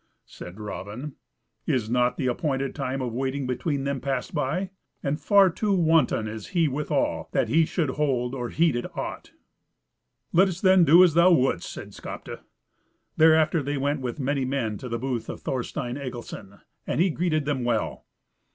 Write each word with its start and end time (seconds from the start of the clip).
Said 0.25 0.59
Raven, 0.59 1.13
"Is 1.67 1.87
not 1.87 2.17
the 2.17 2.25
appointed 2.25 2.73
time 2.73 3.03
of 3.03 3.13
waiting 3.13 3.45
between 3.45 3.83
them 3.83 4.01
passed 4.01 4.33
by? 4.33 4.71
And 5.03 5.21
far 5.21 5.51
too 5.51 5.75
wanton 5.75 6.27
is 6.27 6.47
he 6.57 6.67
withal, 6.67 7.29
that 7.33 7.49
he 7.49 7.65
should 7.67 7.91
hold 7.91 8.33
or 8.33 8.49
heed 8.49 8.75
it 8.75 8.97
aught." 8.97 9.33
"Let 10.33 10.47
us 10.47 10.59
then 10.59 10.85
do 10.85 11.03
as 11.03 11.13
thou 11.13 11.31
wouldst," 11.31 11.71
said 11.71 11.93
Skapti. 11.93 12.37
Thereafter 13.17 13.61
they 13.61 13.77
went 13.77 14.01
with 14.01 14.19
many 14.19 14.43
men 14.43 14.79
to 14.79 14.89
the 14.89 14.97
booth 14.97 15.29
of 15.29 15.39
Thorstein 15.41 15.97
Egilson, 15.97 16.61
and 16.87 16.99
he 16.99 17.11
greeted 17.11 17.45
them 17.45 17.63
well. 17.63 18.07